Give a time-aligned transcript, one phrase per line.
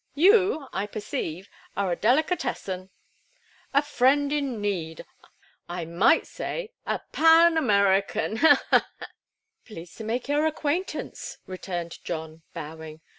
[0.15, 1.47] You, I perceive,
[1.77, 2.89] are a delicatessen;
[3.71, 5.05] a friend in knead;
[5.69, 8.37] I might say, a Pan American.
[8.37, 8.89] Ha, ha!"
[9.63, 13.01] "Pleased to make your acquaintance," returned John, bowing.